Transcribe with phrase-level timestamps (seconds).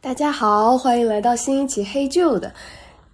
[0.00, 2.52] 大家好，欢迎来到新一期黑旧的。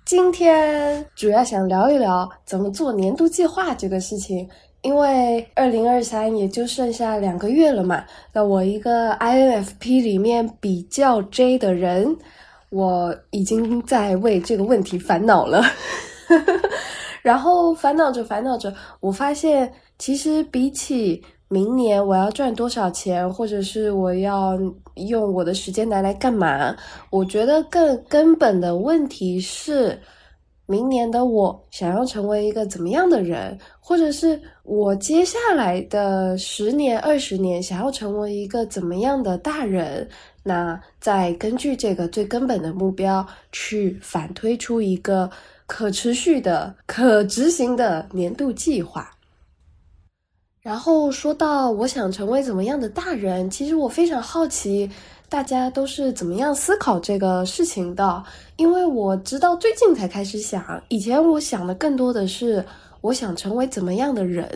[0.04, 4.46] 今天主要想聊一聊怎么做年度计划这个事情，
[4.82, 8.04] 因为二零二三也就剩下两个月了嘛。
[8.32, 12.14] 那我一个 INFP 里面比较 J 的人，
[12.68, 15.62] 我已经在为这个问题烦恼了。
[17.22, 21.22] 然后烦恼着烦恼着，我发现其实比起
[21.52, 24.58] 明年我要赚多少钱，或者是我要
[24.94, 26.74] 用我的时间拿来干嘛？
[27.10, 30.00] 我觉得更根本的问题是，
[30.64, 40.08] 明年的我想要成为一个怎么样的人，或者是我接下来的十年、二十年想要成为一个怎么样的大人？
[40.42, 45.30] 那再根据这个最根本的目标去反推出一个
[45.66, 49.10] 可持续的、可执行的年度计划。
[50.62, 54.88] 然后说到我想成为怎么样的大人，其实我非常好奇
[55.28, 58.22] 大家都是怎么样思考这个事情的，
[58.54, 62.64] 因为我直到最近才开始想，以前我想的更多的是
[63.00, 64.48] 我想成为怎么样的人，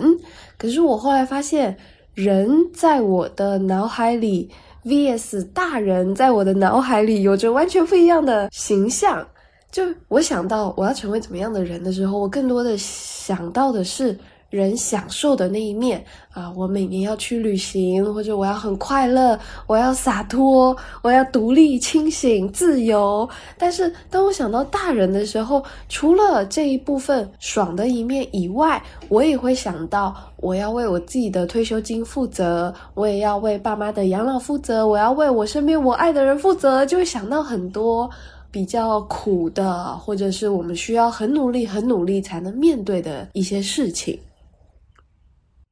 [0.56, 1.76] 可是我后来发现，
[2.14, 4.48] 人在我的脑海里
[4.84, 9.26] vs 大人在我的脑海里有着完全不一样的形象。
[9.72, 14.16] 就我想到我要成为怎么样的人的时候，我更多的想到的是。
[14.56, 23.28] 人享受的那一面啊，我每年要去旅行，或者我要很快乐，我要洒脱，我要独立、清醒、自由。
[23.58, 38.08] 但是当我想到大人的时候，除了这一部分爽的一面以外，我也会想到我要为我自己的退休金负责，我也要为爸妈的养老负责，我要为我身边我爱的人负责，就会想到很多
[38.50, 44.18] 比较苦的，或者是我们需要很努力、很努力才能面对的一些事情。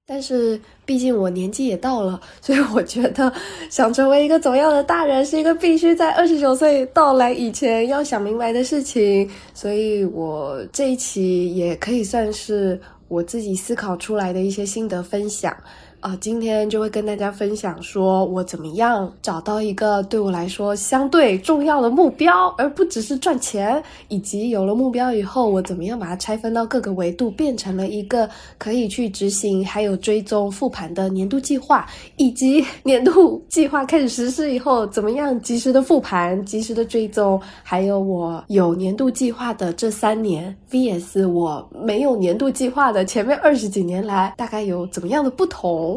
[0.06, 3.32] 但是，毕竟我年纪也到了，所以我觉得
[3.70, 9.26] 想成为一个怎么样的大人，是一个必须在二十九岁到来以前要想明白的事情。
[9.54, 15.56] 所以我这一期也可以算是我自己思考出来的一些心得分享。
[16.04, 28.28] 啊，今天就会跟大家分享，说我怎么样找到一个对我来说相对重要的目标，而不只是赚钱，以及有了目标以后，我怎么样把它拆分到各个维度，变成了一个
[28.58, 31.86] 可以去执行、还有追踪复盘的年度计划，
[32.18, 45.93] 以及 年度计划开始实施以后，怎么样及时的复盘、及时的追踪，还有我有年度计划的这三年，VS 我没有年度计划的前面二十几年来，大概有怎么样的不同。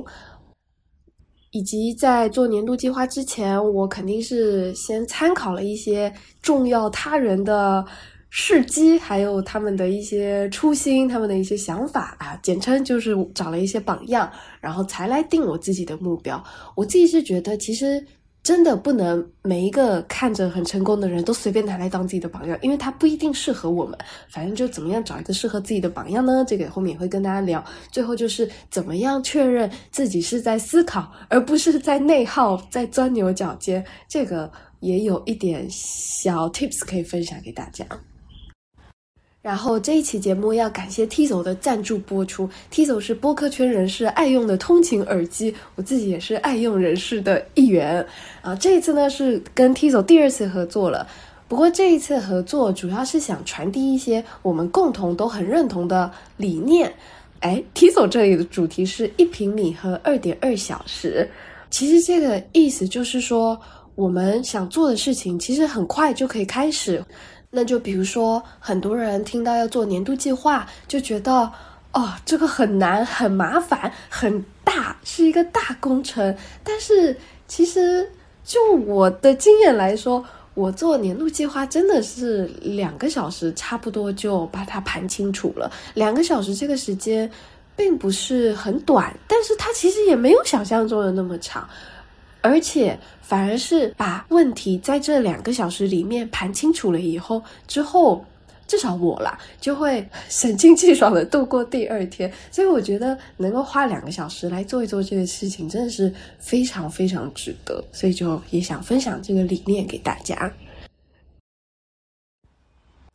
[1.51, 7.85] 以及在做年度计划之前，我肯定是先参考了一些重要他人的
[8.29, 16.43] 事迹，还有他们的一些初心，他们的一些想法啊，简称就是找了一些榜样，然后才来定我自己的目标。
[16.75, 18.05] 我自己是觉得，其实。
[18.47, 23.99] 真的不能每一个看着很成功的人都随便拿来当自己的榜样，因为他不一定适合我们。
[24.29, 26.45] 反正就怎么样找一个适合自己的榜样呢？
[26.47, 27.61] 这个后面也会跟大家聊。
[27.91, 33.85] 最后就是怎么样确认自己是在思考，而不是在内耗、在钻牛角尖。
[34.07, 34.49] 这个
[34.79, 37.85] 也有一点小 tips 可以分享给大家。
[39.47, 42.49] 然后这一期节目要感谢 Tizo 的赞助播出。
[42.69, 48.05] Tizo 是播客圈人士爱用的通勤耳机，我自己也是爱用人士的一员
[48.41, 48.53] 啊。
[48.53, 51.07] 这一次呢是跟 Tizo 第二次合作了，
[51.47, 56.91] 不过这一次合作主要是想传递一些我们共同都很认同的理念。
[57.39, 61.25] 哎，Tizo 这里的主题是一平米和二点二小时，
[61.69, 63.57] 其实这个意思就是说，
[63.95, 67.01] 我们想做的事情其实很快就可以开始。
[67.57, 71.51] 那就比如说，很多人听到要做年度计划，就觉得
[71.91, 76.37] 哦，这个很难、很麻烦、很大，是一个大工程。
[76.63, 78.07] 但是其实，
[78.43, 80.23] 就我的经验来说，
[80.53, 85.71] 我做年度计划真的是两个小时，差不多就把它盘清楚了。
[85.95, 87.27] 两个小时这个时间
[87.75, 91.67] 并不是很短，但是它其实也没有想象中的那么长。
[92.47, 98.23] 而且反而是把问题在这两个小时里面盘清楚了以后，之后
[98.65, 102.31] 至少我啦就会神清气爽的度过第二天。
[102.49, 107.83] 所以我觉得能够花两个小时来做一做这个事情，真的是非常非常值得。
[107.91, 110.51] 所以就也想分享这个理念给大家。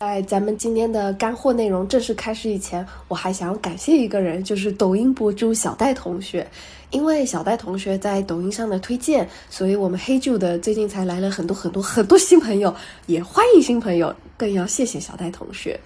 [0.03, 6.45] 在咱们今天的干货内容正式开始以前，我还想感谢一个人，就是抖音博主小戴同学。
[6.91, 12.75] 因为小戴同学在抖音上的推荐，所以我们黑旧的最近才来了很多很多很多新朋友，
[13.07, 15.79] 也欢迎新朋友，更要谢谢小戴同学。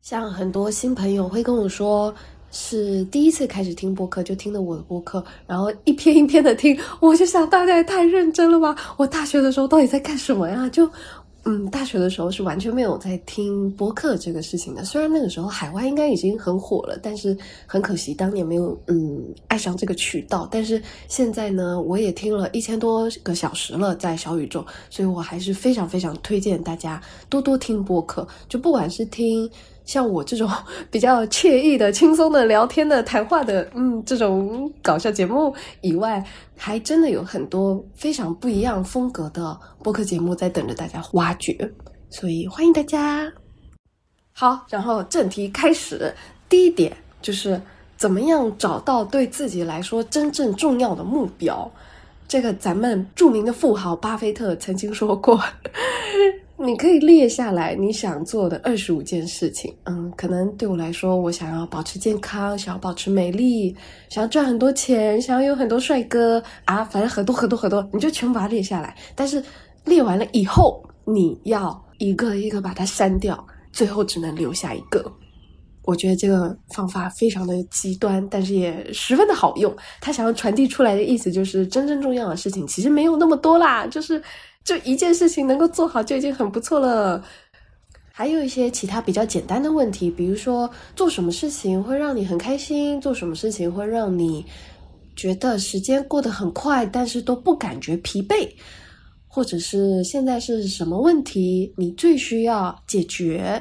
[0.00, 2.14] 像很多新朋友会跟我说。
[2.54, 8.76] 是第一次开始听播客，就听的我的播客，然后一篇一篇的听，我就想大家也太认真了吧！
[8.98, 10.68] 我大学的时候到底在干什么呀？
[10.68, 10.86] 就。
[11.44, 14.84] 嗯，大学的时候是完全没有在听播客这个事情的。
[14.84, 17.36] 虽然那个时候海外应该已经很火了，但是
[17.66, 20.48] 很可惜当年没有嗯爱上这个渠道。
[20.50, 28.26] 但是现在呢，我也听了一千多个小时了，在小宇宙，所以我还是非常非常推荐大家多多听播客。
[28.48, 29.50] 就不管是听。
[29.92, 30.48] 像我这种
[30.90, 36.24] 比较惬意的、轻松的聊天的、谈话的，嗯，这种搞笑节目以外，
[36.56, 41.70] 还真的有很多非常不一样风格的播客节目在等着大家挖掘，
[42.08, 43.30] 所以欢迎大家。
[44.32, 46.14] 好，然后正题开始，
[46.48, 47.60] 第一点就是
[47.98, 51.70] 怎么样找到对自己来说真正重要的目标。
[52.26, 55.38] 这个咱们著名的富豪巴菲特曾经说过。
[56.64, 59.74] 你可以列下来你想做的二十五件事情。
[59.84, 63.74] 嗯，可能对我来说，我想要保持健康，想要保持美丽，
[64.08, 68.96] 想要赚很多钱，想要有很多帅哥啊，反正很多很多很多，你就全部把它列下来。
[69.16, 69.42] 但是
[69.84, 75.04] 列完了以后，你要一个一个把它删掉，最后只能留下一个。
[75.84, 79.74] 我觉得这个方法非常的极端，但是也十分的好用。
[80.00, 84.22] 他想要传递出来的意思就是，真正重要的事情其实没有那么多啦，就是。
[84.64, 87.20] 就一件事情能够做好就已经很不错了，
[88.12, 94.46] 还有一些其他比较简单的问题，比如说做什么事情会让你很开心，做什么事情会让你
[95.16, 98.48] 觉得时间过得很快，但是都不感觉疲惫，
[99.26, 103.60] 或者是现在是什么问题你最需要解决？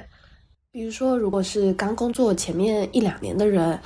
[0.71, 3.80] 比如说，如果是刚工作前面一两年的人，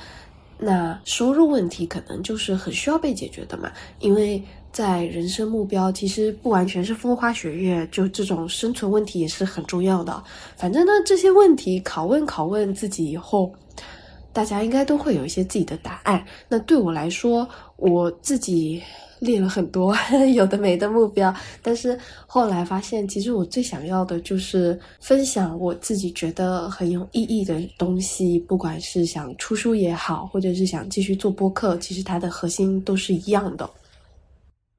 [0.58, 4.42] 那收入问题可能就是很需要被解决的嘛，因为。
[4.76, 10.22] 在人生目标，其实不完全是风花雪月，就这种生存问题也是很重要的。
[10.54, 13.50] 反正呢，这些问题拷问拷问自己以后，
[14.34, 16.22] 大家应该都会有一些自己的答案。
[16.46, 18.82] 那对我来说，我自己
[19.18, 19.96] 列了很多
[20.34, 33.66] 有的没的目标，但是后来发现，其实我最想要的就是分享我自己觉得很有意义的东西，不管是想出书也好，或者是想继续做播客，其实它的核心都是一样的。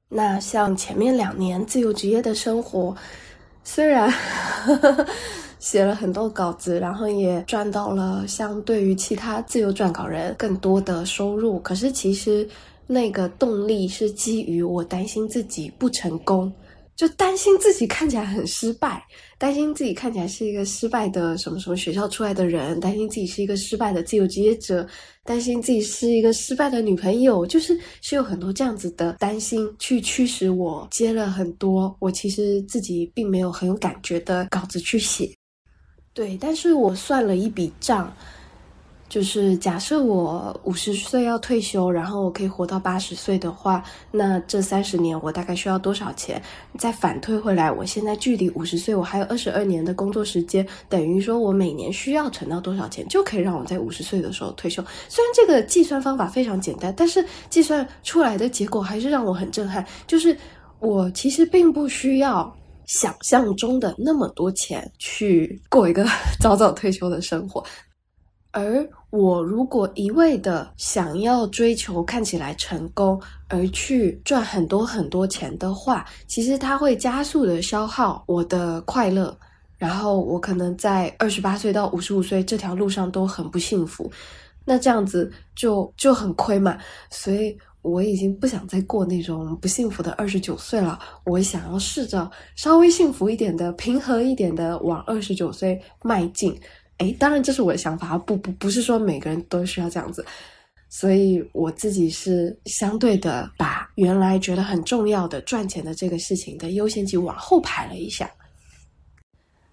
[0.09, 2.95] 那像前面两年自由职业的生活，
[3.63, 4.11] 虽然
[5.59, 12.47] 写了很多稿子，然后也赚到了相对于其他自由撰稿人更多的收入，可是其实
[12.85, 16.51] 那个动力是基于我担心自己不成功。
[16.97, 19.05] 就担心自己看起来很失败，
[19.37, 24.85] 担心自己看起来是一个失败的什么什么学校出来的人，担心自己是一个失败的自由职业者，
[25.23, 35.31] 担心自己是一个失败的女朋友，就是是有很多这样子的担心去驱使我接了很多我其实自己并没有很有感觉的稿子去写。
[36.15, 38.11] 对，但是我算了一笔账。
[39.09, 43.81] 就是假设我五十岁要退休，然后我可以活到八十岁的话，
[44.11, 46.41] 那这三十年我大概需要多少钱？
[46.77, 54.83] 再反推回来，我现在距离五十岁我还有二十二年的工作时间，等于说我每年需要存到多少钱，就可以让我在五十岁的时候退休。
[55.07, 59.85] 虽然这个计算方法非常简单，但是计算出来的结果还是让我很震撼。
[60.05, 60.37] 就是
[60.79, 62.53] 我其实并不需要
[62.85, 66.05] 想象中的那么多钱去过一个
[66.41, 67.63] 早早退休的生活。
[68.51, 79.37] 而我如果一味的想要追求看起来成功，而去赚很多很多钱的话，其实它会加速的消耗我的快乐，
[79.77, 84.11] 然后我可能在二十八岁到五十五岁这条路上都很不幸福，
[84.65, 86.77] 那这样子就就很亏嘛。
[87.11, 96.59] 所以我已经不想再过那种不幸福的二十九岁了，我想要试着稍微幸福一点的、平和一点的往二十九岁迈进。
[96.97, 100.25] 哎，当然这是我的想法，不不不是说每个人都需要这样子，
[100.89, 108.27] 所以我自己是相对的把原来觉得很重要的赚钱的这个事情的优先级往后排了一下，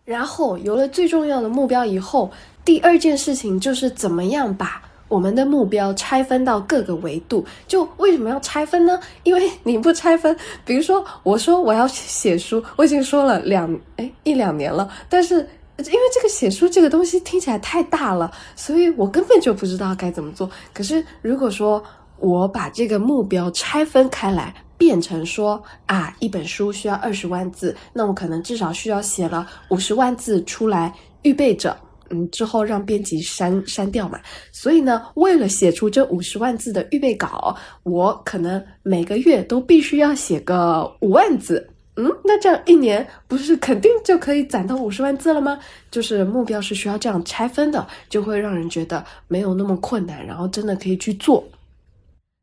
[0.05, 2.31] 然后有了最重要的目标以后，
[2.63, 7.43] 第二件事情就是怎么样把我们的目标拆分到各个维度。
[7.67, 9.01] 就为什么要拆分呢？
[9.23, 15.49] 因为 你不拆分，比如说我说我要写书，我已经说了两哎一两年了，但是。
[15.79, 20.49] 因为这个写书这个东西听起来太大了，所以我根本就不知道该怎么做。
[20.73, 21.83] 可是如果说
[22.19, 31.77] 我把这个目标拆分开来，变成说啊，一本书需要二十万字，那我可能至少需要写了五十万字出来预备着，
[32.11, 34.21] 嗯，之后让编辑删删掉嘛。
[34.53, 41.69] 所以呢，为了写出这五十万字的预备稿，我可能每个月都必须要写个五万字。
[41.97, 45.61] 嗯，那这样一年不是肯定就可以攒到五十万字了吗？
[45.93, 51.45] 就是目标是需要这样拆分的，就会让人觉得没有那么困难，然后真的可以去做。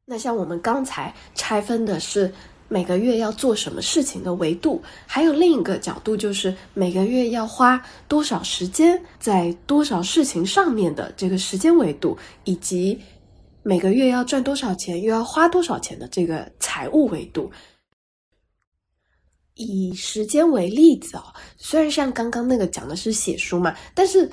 [0.06, 2.32] 那像我们刚才拆分的是
[2.70, 12.98] 每个月要做什么事情的维度，还有另一个角度就是每个月要花多少时间在多少事情上面的这个时间维度，以及
[13.64, 17.52] 每个月要赚多少钱又要花多少钱的这个财务维度。
[19.56, 21.24] 以时间为例子哦，
[21.58, 24.30] 虽然像刚刚那个讲的是写书嘛，但是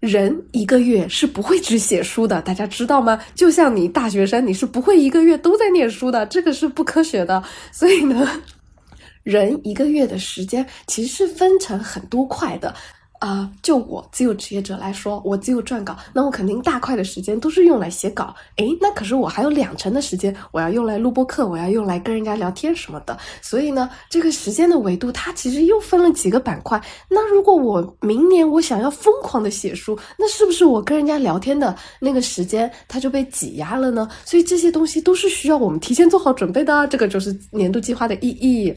[0.00, 3.20] 人一个月是不会只写书的，大家知道吗？
[3.34, 7.42] 就像你大学生，你是不会一个月都在念书的，这个是不科学的。
[7.70, 8.42] 所以呢，
[9.22, 12.74] 人一个月的时间其实是分成很多块的。
[13.22, 18.34] 啊，就我自由职业者来说，我自由撰稿，那我肯定大块的时间都是用来写稿。
[18.56, 23.16] 诶，那可是我还有两成的时间，我要用来录播课，我要用来跟人家聊天什么的。
[23.40, 26.82] 所以呢，这个时间的维度，它其实又分了几个板块。
[27.08, 34.08] 那如果我明年我想要疯狂的写书，那是不是我跟人家聊天的那个时间它就被挤压了呢？
[34.24, 36.88] 所以这些东西都是需要我们提前做好准备的。
[36.88, 38.74] 这个就是年度计划的意义。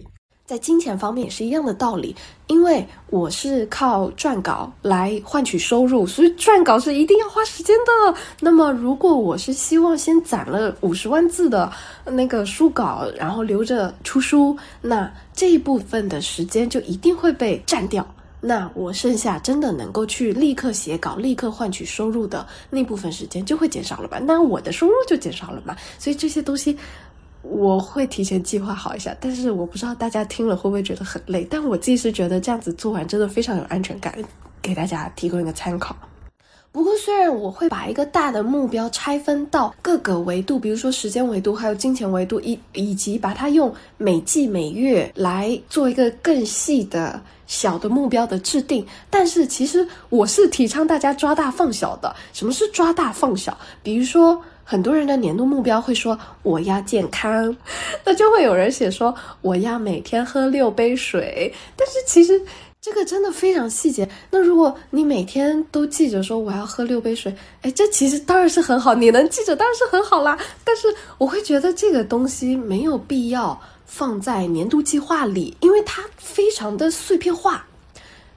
[0.47, 8.15] 在金钱方面也是一样的道理，因为我是靠撰稿来换取收入，所以撰稿是一定要花时间的。
[8.39, 11.71] 那么，如果我是希望先攒了五十万字的
[12.05, 18.05] 那个书稿，然后留着出书，那这一部分的时间就一定会被占掉。
[18.39, 24.19] 那我剩下真的能够去立刻写稿、立刻换取收入的那部分时间就会减少了吧？
[24.19, 25.75] 那我的收入就减少了嘛？
[25.97, 26.77] 所以这些东西。
[27.49, 31.45] 我会提前计划好一下，但是我不知道大家听了会不会觉得很累。
[31.49, 34.17] 但我自己是觉得这样子做完真的非常有安全感，
[34.61, 35.95] 给大家提供一个参考。
[36.71, 52.13] 不过，虽然我会把一个大的目标拆分到各个维度，比如说时间维度，还有金钱维度，以以及把它用每季每月来做一个更细的小的目标的制定，但是其实我是提倡大家抓大放小的。
[52.33, 53.57] 什么是抓大放小？
[53.83, 54.41] 比如说。
[54.67, 57.55] 很多人的年度目标会说我要健康，
[58.03, 61.53] 那就会有人写说我要每天喝六杯水。
[61.77, 62.41] 但是其实
[62.81, 64.09] 这个真的非常细节。
[64.31, 70.35] 那如果你每天都记着说我要喝六杯水，哎，这其实当然是很好，你能记着当然是很好啦。
[70.63, 70.87] 但是
[71.19, 77.65] 我会觉得这个东西没有必要放在年度计划里，因为它非常的碎片化。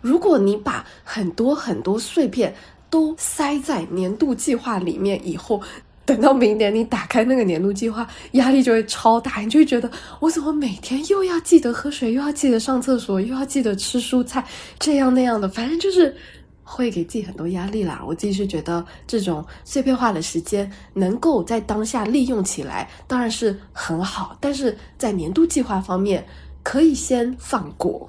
[0.03, 2.55] 如果你把很多很多碎片
[2.89, 5.61] 都塞在年度计划里面以后，
[6.09, 14.43] 等到明年，你打开那个年度计划，压力就会超大，你就会觉得我怎么每天又要记得喝水，又要记得上厕所，又要记得吃蔬菜，
[14.79, 16.17] 这样那样的，反正就是
[16.65, 18.03] 会给自己很多压力啦。
[18.07, 26.27] 我自己是觉得这种碎片化的时间能够在当下利用起来，当然是很好，但是在年度计划方面
[26.63, 28.09] 可以先放过，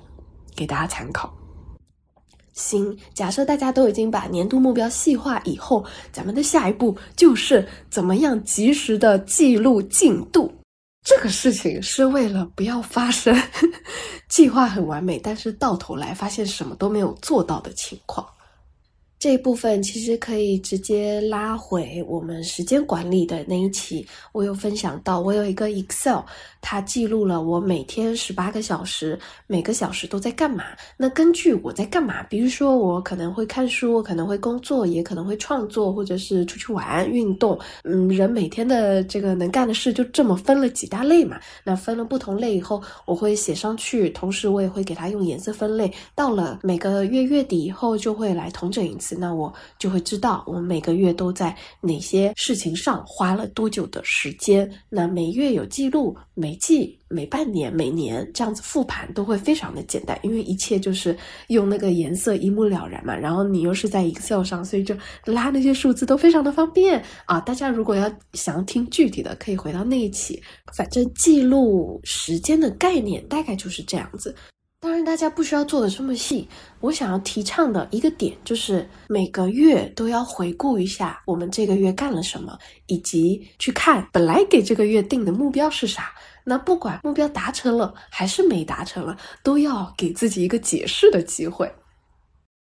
[0.55, 1.38] 给大家参考。
[2.59, 10.53] 行，假设大家都已经把年度目标细化以后，咱们的下一步就是怎么样及时的记录进度。
[11.05, 13.33] 这个事情是为了不要发生
[14.27, 18.27] 计划很完美，但是到头来发现什么都没有做到的情况。
[19.19, 26.21] 这一部分其实可以直接拉回我们时间管理的那一期，我有分享到，我有一个 Excel，
[26.61, 30.63] 它记录了我每天十八个小时，每个小时都在干嘛。
[30.95, 37.59] 那根据我在干嘛，比如说我可能会看书，我可能会工作，也可能会创作，或者是出去玩、运动。
[37.83, 41.37] 嗯，人每天的这个能干的事就这么分了几大类嘛。
[41.65, 45.91] 那分了不同类以后，我会写上去，同时我也会给它用颜色分类。
[46.15, 54.69] 到了每个月月底以后，就会来统整一次那我就会知道我每个月都在哪些事情上花了多久的时间。
[54.89, 63.15] 那每月有记录，每季、每半年、每年这样子复盘都会非常的简单，因为一切就是用那个颜色一目了然嘛。
[63.15, 67.39] 然后你又是在 Excel 上，所以就拉那些数字都非常的方便啊。
[67.39, 70.41] 大家如果要想要听具体的，可以回到那一期。
[70.75, 74.35] 反正记录时间的概念大概就是这样子。
[74.81, 76.47] 当然，大家不需要做的这么细。
[76.79, 82.57] 我想要提倡的一个点就是，每个月都要回顾一下我们这个月干了什么，
[82.87, 86.13] 以及去看本来给这个月定的目标是啥。
[86.45, 91.69] 那不管目标达成了还是没达成了，都要给自己一个解释的机会。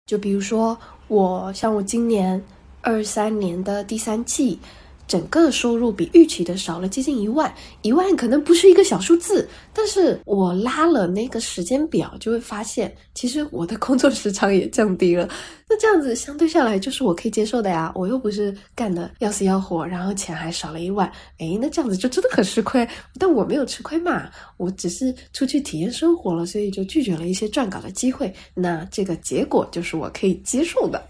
[0.06, 2.40] 就比如说，我像我今年
[2.82, 4.60] 二三年的第三季。
[5.08, 15.30] 整个收入比预期的少了接近一万，一万可能不是一个小数字，但是我拉了那个时间表，就会发现，其实我的工作时长也降低了。
[15.68, 17.92] 那这样子相对下来，就是我可以接受的呀。
[17.96, 22.88] 我又不是干的要死要活，然后钱还少了一万，诶，那这样子就真的很吃亏。
[23.20, 28.32] 但我没有吃亏嘛，我只是出去体验生活了，所以就拒绝了一些撰稿的机会。
[28.54, 31.04] 那这个结果就是我可以接受的。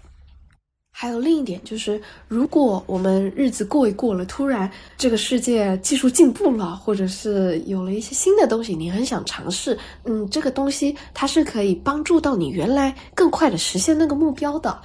[0.98, 14.80] 还有另一点就是，如果我们日子过一过了，突然这个世界技术进步了，或者是有了一些新的东西，你很想尝试，嗯，这个东西它是可以帮助到你原来更快的实现那个目标的。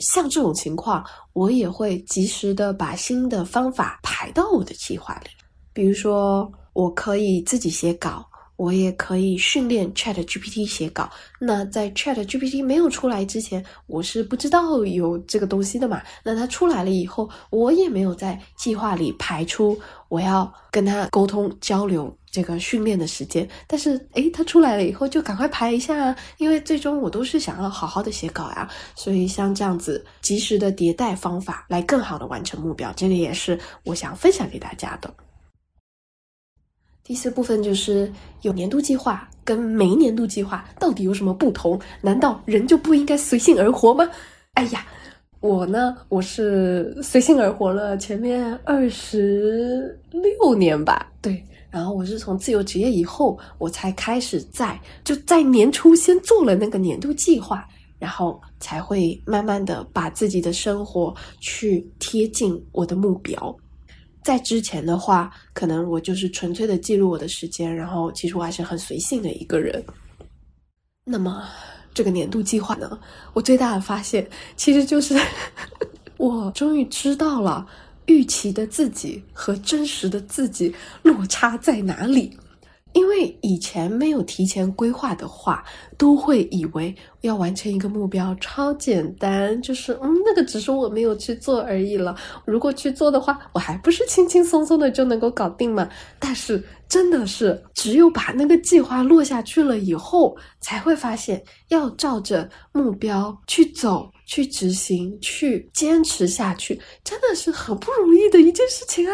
[0.00, 5.30] 像这种情况，我也会及时的把新的方法排到我的计划里，
[5.72, 8.28] 比如说，我可以自己写稿。
[8.58, 11.08] 我也可以训练 Chat GPT 写稿。
[11.38, 16.02] 那在 Chat GPT 没有出来之前，我是不知道有这个东西的嘛。
[16.24, 23.48] 那它出来了以后，我也没有在计划里排出我要跟他沟通交流这个训练的时间。
[23.68, 28.68] 但是，诶，它出来了以后就赶快排一下啊，因为最终我都是想要好好的写稿呀。
[28.96, 35.14] 所以，像这样子及时的迭代方法，来更好的完成目标，这个也是我想分享给大家的。
[37.08, 38.12] 第四部分就是
[38.42, 41.80] 有年度计划跟没年度计划到底有什么不同？
[42.02, 44.06] 难道人就不应该随性而活吗？
[44.52, 44.86] 哎呀，
[45.40, 57.66] 我呢，我是随性而活了前面二十六年吧，对，然后我是从自由职业以后，我才开始在就在年初先做了那个年度计划，
[57.98, 63.56] 然后才会慢慢的把自己的生活去贴近我的目标。
[64.28, 69.82] 在之前的话，可能我就是纯粹的记录我的时间，然后其实我还是很随性的一个人。
[71.02, 71.48] 那么
[71.94, 73.00] 这个年度计划呢，
[73.32, 75.18] 我最大的发现其实就是，
[76.18, 77.66] 我终于知道了
[78.04, 82.36] 预期的自己和真实的自己落差在哪里。
[82.98, 85.62] 因为以前没有提前规划的话，
[85.96, 92.16] 都会以为要完成一个目标超简单，就是嗯，那个只是我没有去做而已了。
[92.44, 95.88] 如果去做的话，我还不是轻轻松松的就能够搞定吗？
[96.18, 104.10] 但是真的是只有把那个计划落下去了以后，才会发现要照着目标去走。
[104.28, 109.12] 去执行，去坚持下去，真的是很不容易的一件事情啊！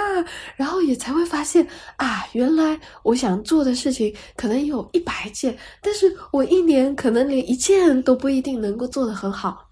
[0.56, 1.64] 然后也才会发现
[1.97, 9.66] 啊，原来我想做的事情可能有一百件，但是我一年可能连一件都不一定能够做得很好。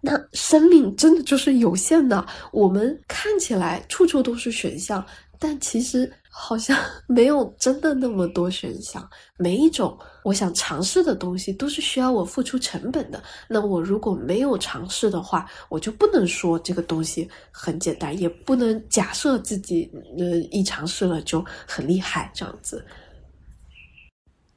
[0.00, 5.04] 那生命真的就是有限的，我们看起来处处都是选项。
[5.38, 6.74] 但其实好像
[7.06, 9.06] 没有真的那么多选项，
[9.36, 13.22] 每一种我想尝试的东西都是需要我付出成本的。
[13.46, 22.84] 那我如果没有尝试的话，我就不能说这个东西很简单，也不能假设自己呃一尝试了就很厉害这样子。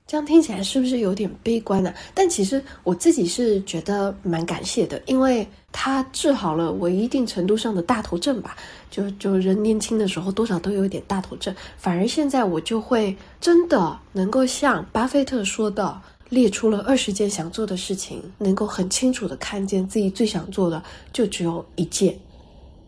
[0.07, 1.93] 这样听起来是不是有点悲观呢？
[2.15, 8.57] 但其实我自己是觉得蛮感谢的，因为它治好了我一定程度上的大头症吧。
[8.89, 22.17] 就就人年轻的时候多少都有一点大头症，反而现在我就会真的能够像巴菲特说的，列出了二十件想做的事情，能够很清楚的看见自己最想做的就只有一件。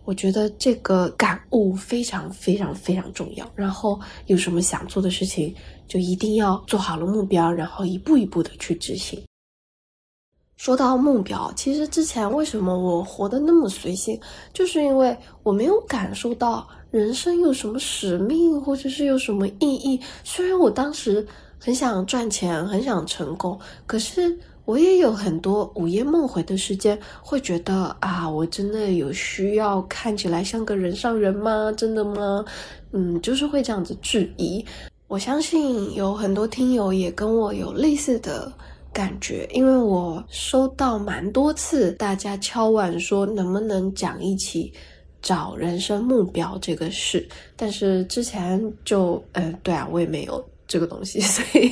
[0.04, 3.50] 我觉得这个感悟非常非常非常重要。
[3.56, 5.54] 然后有什么想做的事情，
[5.88, 9.22] 就一定要做好了目标，然后一步一步的去执行。
[10.62, 14.22] 说到目标，其实之前为什么我活得那么随性，
[14.54, 20.00] 就是因为我没有感受到人生有什么使命，或者是有什么意义。
[20.24, 21.26] 虽然我当时
[21.58, 24.38] 很想赚钱，很想成功，可是。
[24.64, 31.74] 我也有很多午夜梦回的时间，会觉得啊，我真的有需要看起来像个人上人吗？
[31.76, 32.46] 真的吗？
[32.92, 34.64] 嗯，就是会这样子质疑。
[35.08, 38.54] 我相信有很多听友也跟我有类似的
[38.94, 44.72] 感觉，因为我收到蛮多次大家敲碗说能不能讲一起
[45.22, 51.72] 找人生目标这个事，但是之前就嗯，对啊，我也没有这个东西， 所以。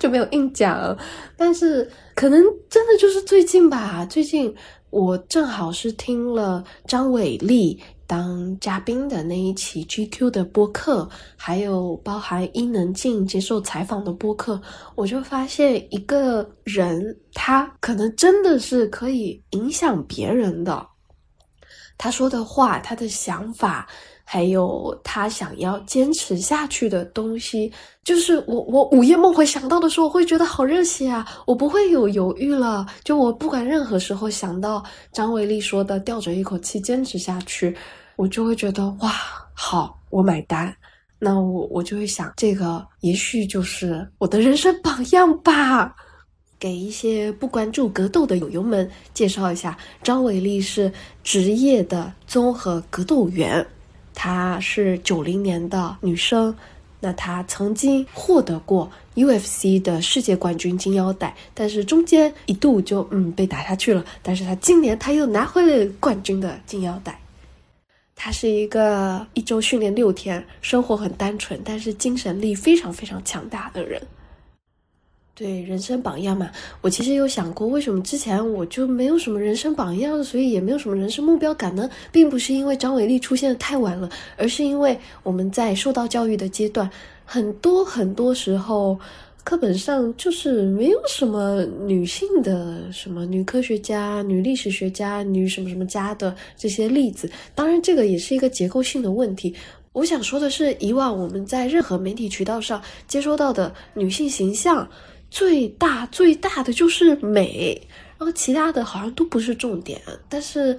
[0.00, 0.98] 就没有硬讲，
[1.36, 4.04] 但是可能真的就是最近吧。
[4.06, 4.52] 最近
[4.92, 14.60] 我正好是听了张伟丽当嘉宾的那一期 GQ 的播客，还有包含伊能静接受采访的播客，
[14.94, 20.86] 我就发现一个人他可能真的是可以影响别人的，
[21.96, 23.88] 他说的话，他的想法。
[24.24, 27.70] 还有他想要坚持下去的东西，
[28.02, 31.26] 就是我我午夜梦回想到的时候，我会觉得好热血啊！
[31.46, 34.82] 我不会有犹豫了，就我不管任何时候想到
[35.12, 37.76] 张伟丽说的，吊着一口气坚持下去，
[38.16, 39.12] 我就会觉得哇，
[39.52, 40.74] 好，我买单。
[41.18, 45.94] 那我我就会想，这个也许就是我的人生榜样吧。
[46.58, 50.92] 给一些不关注格斗的友友们介绍一下，张伟丽是
[51.24, 53.66] 职业的综合格斗员，
[54.14, 56.54] 她是九零年的女生。
[57.00, 64.04] 那她曾经获得过 UFC 的世界冠军金腰带，但是中间一度就嗯被打下去了。
[64.22, 67.18] 但是她今年她又拿回了冠军的金腰带。
[68.14, 74.00] 她是一个一周训练六天，生活很单纯，但是精神力非常非常强大的人。
[75.34, 76.50] 对人生榜样嘛，
[76.82, 81.88] 我其实有想过，为什么之前我就没有什么人生榜样，所以也没有什么人生目标感呢？
[82.12, 86.88] 并不是因为张伟丽出现的太晚了，而是因为我们在受到教育的阶段，
[87.24, 88.98] 很多很多时候，
[89.42, 97.28] 课本上就是没有什么女性的什么女科学家、女历史学家、女什么什么家的这些例子。
[97.54, 99.54] 当然，这个也是一个结构性的问题。
[99.92, 104.86] 我想说的是，以往我们在任何媒体渠道上接收到的女性形象。
[105.32, 107.80] 最大最大的就是美，
[108.18, 109.98] 然后其他的好像都不是重点。
[110.28, 110.78] 但是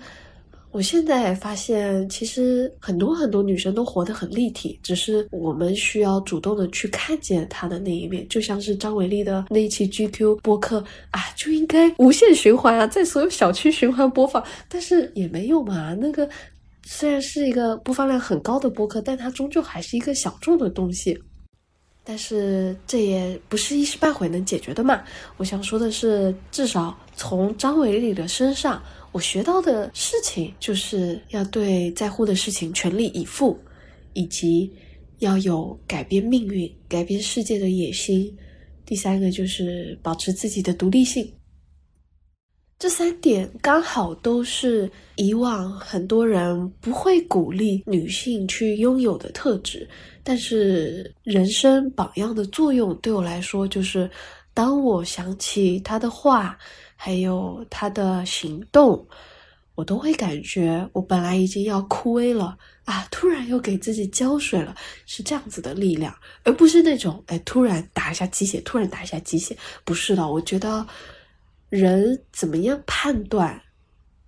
[0.69, 8.27] 我现在发现，其实很多很多女生都活得很立体，只是我们需要主动的去看见她的那一面。
[8.29, 10.77] 就像是张伟丽的那一期 GQ 播客
[11.09, 14.43] 啊，就应该无限循环啊，在所有小区循环播放。
[14.69, 16.29] 但是也没有嘛，那个
[16.83, 21.19] 虽然是一个播放量很高的播客，但它终究还是一个小众的东西。
[22.03, 25.01] 但是这也不是一时半会能解决的嘛。
[25.37, 33.57] 我想说的是，至少从张伟丽的身上，我学到的事情就是要对在乎的事情全力以赴，
[34.13, 34.69] 以及
[35.19, 38.35] 要有改变命运、改变世界的野心。
[38.85, 41.31] 第三个就是保持自己的独立性。
[42.79, 49.87] 这三点刚好都是以往很多人不会鼓励女性去拥有的特质，
[50.21, 54.09] 但是人生榜样的作用对我来说，就是
[54.53, 56.57] 当我想起他的话，
[56.97, 59.07] 还有他的行动，
[59.75, 69.55] 我都会感觉我本来已经要枯萎了啊，突然又给自己浇水了，是这样子的力量，而不是那种哎突然打一下鸡血，突然打一下鸡血，
[69.85, 70.85] 不是的，我觉得。
[71.75, 73.59] 人怎么样判断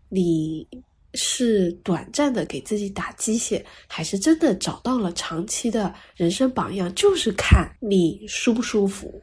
[0.10, 0.68] 你
[1.14, 6.92] 是短暂的给自己打鸡血，还是真的找到了长期的人生榜样？
[6.96, 9.22] 就是看你舒不舒服。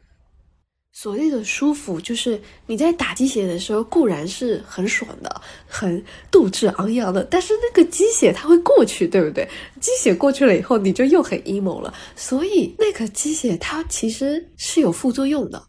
[0.92, 9.48] 所谓的舒服，就是你在打鸡血的时候固然是很爽的，很斗志昂扬的，但是那个鸡血它会过去，对不对？
[9.80, 11.92] 鸡血过去了以后，你就又很 emo 了。
[12.14, 15.60] 所以那个鸡血它其实是有副作用的。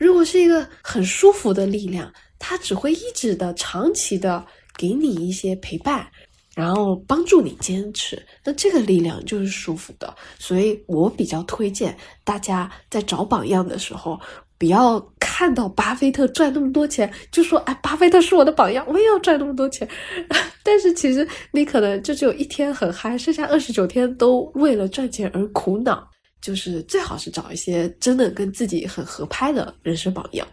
[0.00, 4.42] 如果是一个很舒服的力量，它只会一直的、长期的
[4.78, 6.06] 给你一些陪伴，
[6.54, 8.20] 然后帮助你坚持。
[8.42, 14.18] 那这个力量就是舒服的，所以我比较推荐大家在找榜样的时候，
[14.56, 19.86] 不要看到巴菲特赚那么多钱就说：“哎，巴菲特是我的榜样，我也要赚那么多钱。
[20.64, 26.08] ”但是其实你可能就只有一天很嗨，剩下二十九天都为了赚钱而苦恼。
[26.40, 30.46] 就是最好是找一些真的跟自己很合拍的人生榜样。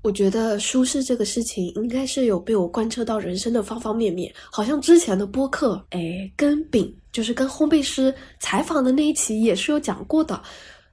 [0.00, 4.32] 我觉得舒适这个事情应该是有被我贯彻到人生的方方面面。
[4.50, 10.40] 好像之前的播客，哎，跟饼就是跟烘焙师采访的那一期也是有讲过的。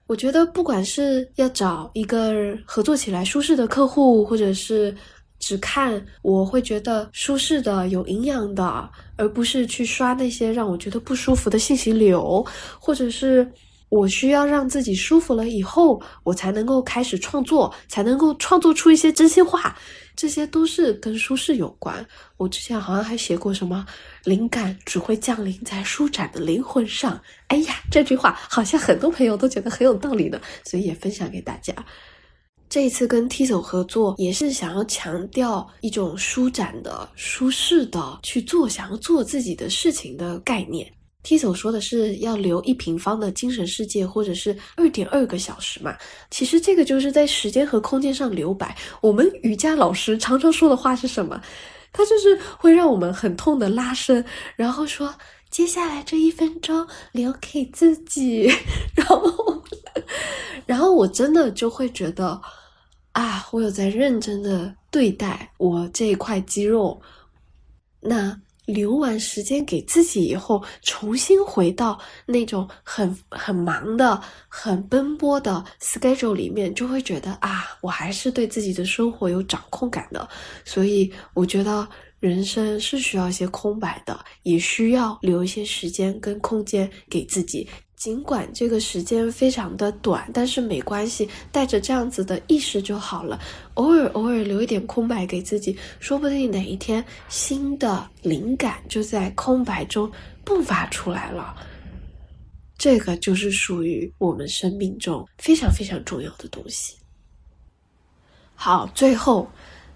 [0.08, 4.94] 我觉得不管是要找一个合作起来舒适的客户，或者是
[5.38, 12.44] 只看我会觉得舒适的、有营养的，而不是去刷那些让我觉得不舒服的信息流，
[12.80, 13.48] 或者是。
[13.96, 19.78] 我需要让自己舒服了以后，我才能够开始创作，才能够创作出一些真心话。
[20.18, 22.06] 这些都是跟舒适有关。
[22.36, 23.86] 我之前好像还写过什么
[24.26, 27.22] “灵感只会降临在舒展的灵魂上”。
[27.48, 31.74] 哎呀，这句话好像很多朋友都觉得很有道理呢，所以也分享给大家。
[32.68, 40.92] 这一次跟 T 总合作，也是想要强调一种舒展的、舒适的去做想要做自己的事情的概念。
[41.26, 45.98] T 总说的是要留一平方的精神世界，或者是二点二个小时嘛？
[46.30, 48.78] 其实这个就是在时间和空间上留白。
[49.02, 51.42] 我们瑜伽老师常常说的话是什么？
[51.92, 54.24] 他就是会让我们很痛的拉伸，
[54.56, 55.12] 然后说
[55.50, 58.48] 接下来这一分钟留给自己。
[58.94, 59.64] 然后，
[60.68, 62.40] 然后我真的就会觉得
[63.14, 67.02] 啊，我有在认真的对待我这一块肌肉。
[68.00, 68.40] 那。
[68.66, 80.28] 留完时间给自己以后，重新回到那种很很忙的、很奔波的 schedule 里面，就会觉得啊，我还是对自己的生活有掌控感的。
[80.64, 81.88] 所以我觉得
[82.20, 87.68] 人生是需要一些空白的，也需要留一些时间跟空间给自己。
[87.96, 93.40] 尽管这个时间非常的短，但是没关系，带着这样子的意识就好了。
[93.76, 100.12] 偶尔偶尔留一点空白给自己，说不定哪一天新的灵感就在空白中
[100.46, 101.56] 迸发出来了。
[102.78, 106.98] 这个就是属于我们生命中非常非常重要的东西。
[108.54, 109.50] 好，最后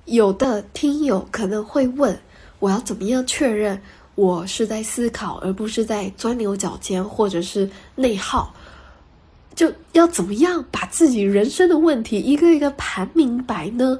[0.05, 2.17] 有的听友可能会问，
[2.59, 3.79] 我要怎么样确认？
[4.19, 8.53] 我是在思考，而不是在钻牛角尖，或者是内耗。
[9.55, 13.97] 就要怎么样把自己人生的问题一个一个盘明白呢？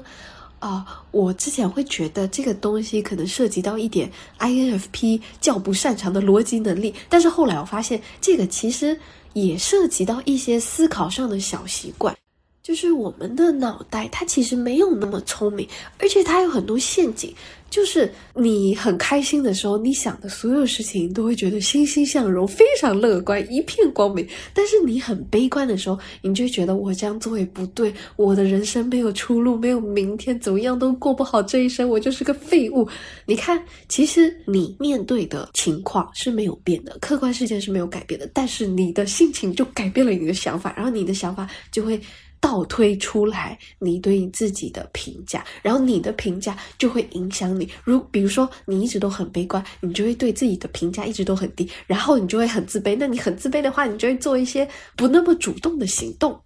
[0.58, 8.94] 啊，我之前会觉得这个东西可能涉及到一点 INFP 较不擅长的逻辑能力，但是后来我发现，这个其实
[9.32, 12.14] 也涉及到一些思考上的小习惯。
[12.62, 15.66] 就是我们的脑袋，它其实没有那么聪明，
[15.98, 17.34] 而且它有很多陷阱。
[17.70, 24.26] 就是你很开心的时候，你想的所有事情都会觉得欣欣向荣，非常乐观，一片光明。
[24.52, 32.88] 但是你很悲观的时候，你就觉得我这样做也不对，我的人生没有出路，没有明天，怎么样都过不好这一生，我就是个废物。
[33.24, 42.00] 你看，其实你面对的情况是没有变的，客观事件是没有改变的，但是你的心情就改变了你的想法，然后你的想法就会。
[42.40, 47.68] 倒推出来你对你自己的评价，然后你的评价就会影响你。
[47.84, 52.96] 如比如说你一直都很悲观，你就会对自己的评价一直都很低，然后你就会很自卑。
[52.98, 56.40] 那你很自卑的话，你就会做一些不那么主动的行动。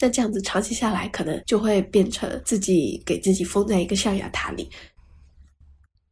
[0.00, 4.68] 那这样子长期下来，可能就会变成自己给自己封在一个象牙塔里。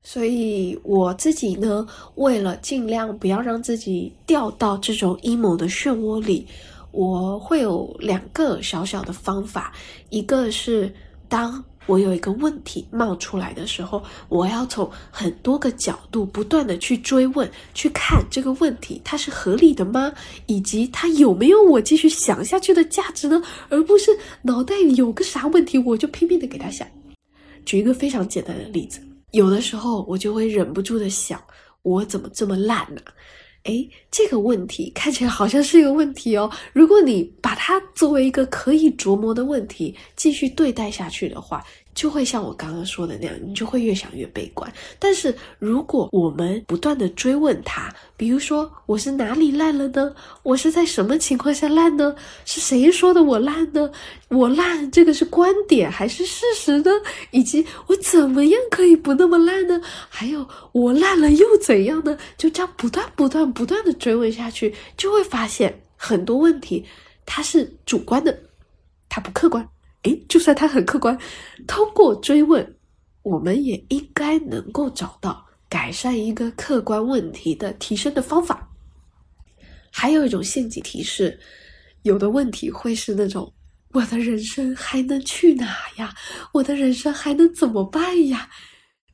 [0.04, 6.46] 所以我自己呢，为了尽量不要让自己掉到这种阴谋的漩涡里。
[6.92, 9.72] 我会有两个小小的方法，
[10.11, 10.94] 一个是
[11.28, 20.12] 当我有一个问题冒出来的时候，我要从很多个角度不断的去追问，去看这个问题它是合理的吗？
[20.46, 23.42] 以及它有没有我继续想下去的价值呢？
[23.68, 26.87] 而不是脑袋里有个啥问题我就拼命的给他想。
[27.64, 29.00] 举一个非常简单的例子，
[29.31, 31.42] 有的时候我就会忍不住的想，
[31.83, 33.00] 我怎么这么烂呢？
[33.64, 36.51] 哎，这个问题看起来好像是一个问题哦。
[36.72, 41.64] 如果你把它作为一个可以琢磨的问题继续对待下去的话。
[41.94, 44.72] 就会像我刚刚说的那样，你就会越想越悲观。
[44.98, 50.14] 但是如果我们不断的追问他，比如说我是哪里烂了呢？
[50.42, 52.14] 我是在什么情况下烂呢？
[52.44, 53.90] 是谁说的我烂呢？
[54.28, 56.90] 我烂这个是观点还是事实呢？
[57.31, 59.81] 以及我怎么样可以不那么烂呢？
[60.09, 62.16] 还有我烂了又怎样呢？
[62.38, 66.85] 就这样不断不断不断的追问下去，就会发现很多问题
[67.26, 68.38] 它是主观的，
[69.09, 69.68] 它不客观。
[70.02, 71.16] 诶，就算他很客观，
[71.66, 72.76] 通过追问，
[73.22, 78.68] 我们也应该能够找到改善一个客观问题的提升的方法。
[79.90, 81.38] 还有一种陷阱提示，
[82.02, 83.52] 有的问题会是那种：
[83.92, 86.14] 我的人生还能去哪呀？
[86.54, 88.50] 我的人生还能怎么办呀？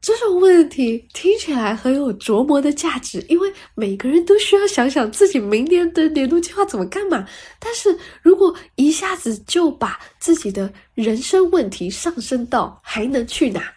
[0.01, 7.27] 这种问题听起来很有琢磨的价值，因为每个人都需要想想自己明年的年度计划怎么干嘛。
[7.59, 13.75] 但是如果一下子就把自己的人生问题上升到还能去哪，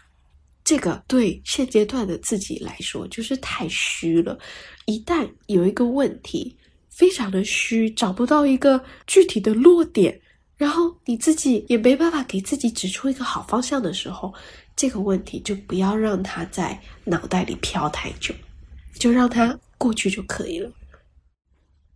[0.63, 4.37] 这个对现阶段的自己来说就是太虚了。
[4.85, 6.55] 一旦有一个问题
[6.89, 10.21] 非常的虚，找不到一个具体的落点，
[10.55, 14.31] 然后你自己也没办法给自己指出一个好方向的时候。
[14.81, 18.33] 这个问题就不要让它在脑袋里飘太久，
[18.95, 20.71] 就让它过去就可以了。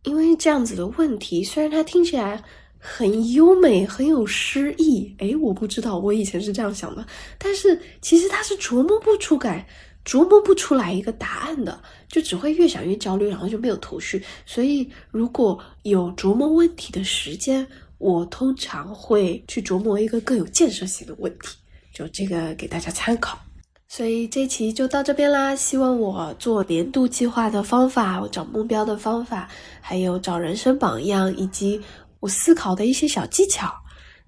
[0.03, 2.43] 因为这样子的问题，虽然它听起来
[2.77, 7.03] 很优美、很有诗意，诶，我不知道我以前是这样想的，
[7.39, 9.65] 但是其实它是琢磨不出感、
[10.05, 14.23] 琢磨不出来一个答案的，就只会越想越焦虑，然后就没有头绪。
[14.45, 17.65] 所以如果有琢磨问题的时间，
[17.97, 21.57] 我通常会去琢磨一个更有建设性的问题。
[21.95, 23.39] 就这个给大家参考，
[23.87, 25.55] 所以这期就到这边啦。
[25.55, 29.47] 希望我做年度计划的方法，我找目标的方法，
[29.79, 31.81] 还有找人生榜样，以及
[32.19, 33.73] 我思考的一些小技巧，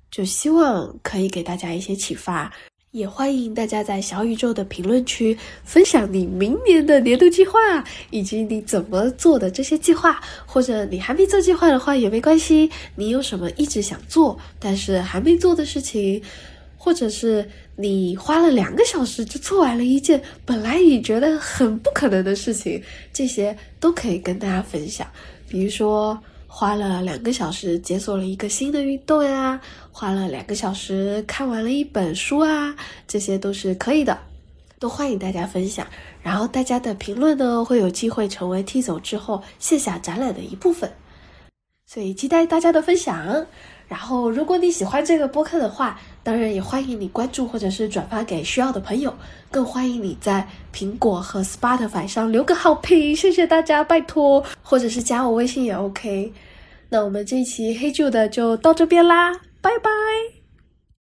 [0.09, 2.49] 就希望可以给大家一些启发。
[2.91, 7.59] 也欢迎大家在小宇宙的评论区分享你明年的年度计划，
[8.11, 12.71] 以及你怎么做的这些计划，或者你还没做计划的话也没关系。
[12.95, 16.23] 你有什么一直想做但是还没做的事情？
[16.87, 17.45] 或者是
[17.75, 25.05] 你花了两个小时就做完了一件本来你觉得很不可能的事情，这些都可以跟大家分享。
[25.49, 29.59] 比如说，花了两个小时解锁了一个新的运动呀，
[29.91, 32.73] 花了两个小时看完了一本书啊，
[33.05, 34.17] 这些都是可以的。
[34.79, 35.85] 都欢迎大家分享。
[36.23, 40.89] 然后大家的评论呢，会有机会成为 T 走之后线下展览的一部分，
[41.85, 43.45] 所以期待大家的分享。
[43.87, 49.13] 然后，如果你喜欢这个播客的话，当然也欢迎你关注或者是转发给需要的朋友，
[49.49, 56.33] 更欢迎你在苹果和 Spotify 上留个好评，谢谢大家，拜托，或者是加我微信也 OK。
[56.89, 60.36] 那我们这一期黑旧的就到这边啦，拜拜。